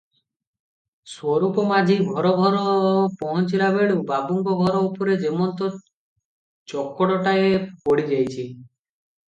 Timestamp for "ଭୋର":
2.07-2.31, 2.39-2.61